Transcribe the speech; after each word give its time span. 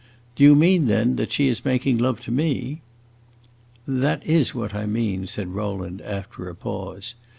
"Do 0.35 0.43
you 0.43 0.55
mean, 0.55 0.87
then, 0.87 1.15
that 1.17 1.31
she 1.31 1.47
is 1.47 1.63
making 1.63 1.99
love 1.99 2.21
to 2.21 2.31
me?" 2.31 2.81
"This 3.85 4.19
is 4.25 4.55
what 4.55 4.73
I 4.73 4.87
mean," 4.87 5.27
said 5.27 5.49
Rowland, 5.49 6.01
after 6.01 6.49
a 6.49 6.55
pause. 6.55 7.13